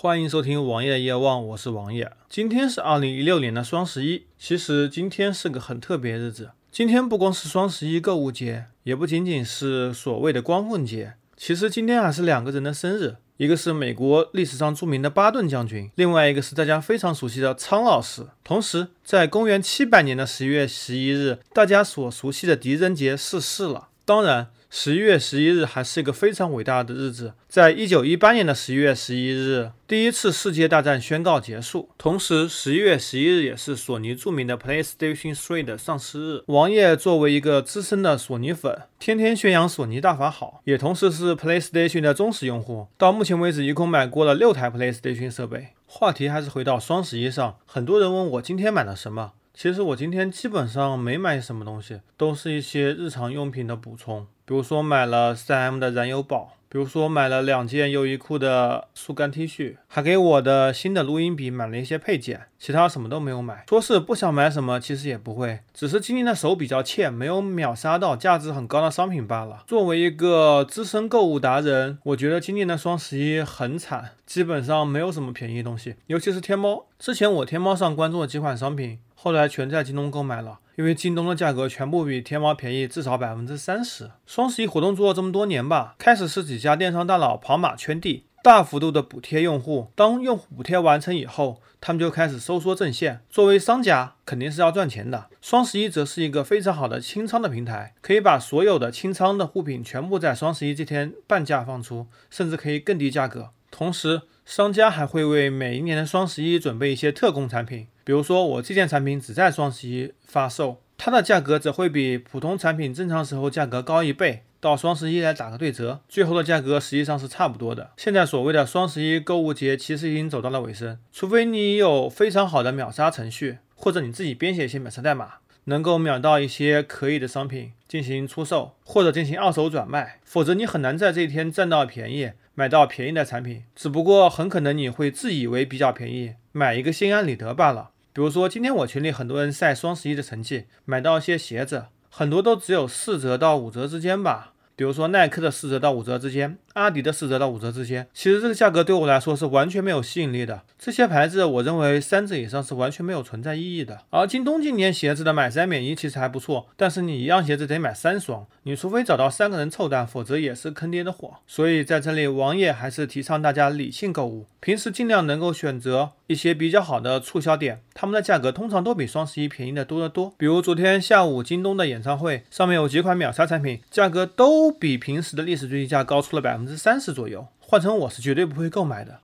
[0.00, 2.12] 欢迎收听王爷的夜望，我是王爷。
[2.28, 6.52] 今天是二零一六年的双十一，其实今天是个很特别日子。
[6.70, 18.24] 今天不光是双十一购物节，也不仅仅是所谓的光棍节，其实今天还是两个人的生日，一个是美国历史上著名的巴顿将军，另外一个是大家非常熟悉的苍老师。
[18.44, 23.88] 同时，在公元七百年的十一月十一日，大家所熟悉的狄仁杰逝世了。
[24.04, 24.50] 当然。
[24.70, 31.88] 十一月十一日还是一个非常伟大的日子，在一九一八年的十一月十一日，第一次世界大战宣告结束。
[31.96, 36.44] 同时，十一月十一日也是索尼著名的 PlayStation 3的上市日。
[36.48, 42.88] 王爷作为一个资深的索尼粉，天天宣扬索尼大法好，也同时是 PlayStation 的忠实用户。
[42.98, 45.68] 到目前为止，一共买过了六台 PlayStation 设备。
[45.86, 54.26] 话题还是回到双十一上，很多人问我今天买了什么，其实我今天基本上没买什么东西，都是一些日常用品的补充。
[54.48, 63.66] 比如说买了 3M 的燃油宝，比如说买了两件优衣库的速干 T 恤，还给我的新的录音笔买了一些配件，其他什么都没有买。
[63.68, 69.64] 说是不想买什么，其实也不会，只是今年的手比较欠，没有秒杀到价值很高的商品罢了。
[69.66, 76.86] 作为一个资深购物达人，我觉得今年的双十一很惨，基本上没有什么便宜东西，尤其是天猫。
[76.98, 80.60] 之前我天猫上关注的几款商品，后来全在京东购买了。
[80.76, 84.12] 因为京东的价格全部比天猫便宜至少百分之三十。
[84.24, 89.90] 双十一活动做了这么多年吧，开始是几家电商大佬跑马圈地，大幅度的补贴用户。
[89.96, 93.20] 当用户补贴完成以后，他们就开始收缩阵线。
[93.28, 95.26] 作为商家，肯定是要赚钱的。
[95.42, 103.50] 双十一则是一个非常好的清仓的平台，可以把所有的清仓的货品全部在双十一这天半价放出，甚至可以更低价格。
[103.78, 107.86] 同时，商家还会为每一年的双十一准备一些特供产品。
[108.02, 117.92] 比如说，我这件产品只在双十一发售，它的价格则会比普通产品正常时候价格高一倍，到双十一来打个对折，最后的价格实际上是差不多的。
[117.96, 125.34] 现在所谓的双十一购物节其实已经走到了尾声，除非你有非常好的秒杀程序，或者你自己编写一些秒杀代码，
[125.68, 133.64] 能够秒到一些可以的商品进行出售，或者进行二手转卖，否则你很难在这一天占到便宜，买到便宜的产品。
[133.76, 137.90] 只不过很可能你会自以为比较便宜，买一个心安理得罢了。
[138.14, 144.54] 比如说，今天我群里很多人晒双十一的成绩，买到一些鞋子，很多都只有四折到五折之间吧。
[144.78, 150.62] 比如说耐克的四折到五折之间，阿迪的四折到五折之间，其实这个价格对我来说是完全没有吸引力的。
[150.78, 154.02] 这些牌子我认为三折以上是完全没有存在意义的。
[154.10, 161.38] 而京东今年鞋子的买三免一其实还不错，但是你一样鞋子得买三双，你除非找到三个人凑单，否则也是坑爹的货。
[161.48, 170.32] 所以在这里，王爷还是提倡大家理性购物，平时尽量能够选择一些比较好的促销点，他们的价格通常都比双十一便宜的多得多。
[170.38, 174.70] 比如昨天下午京东的演唱会上面有几款秒杀产品，价格都。
[174.70, 179.22] 比平时的历史最低价高出了百分之三十左右，换成我是绝对不会购买的。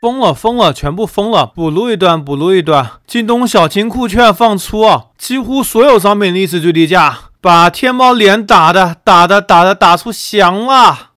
[0.00, 1.46] 疯了疯了，全部疯了！
[1.46, 2.92] 补录一段，补录一段。
[3.06, 4.82] 京东小金库券放出，
[5.18, 11.09] 几乎所有商品历史最低价，把天猫脸打的打的打的打出翔了。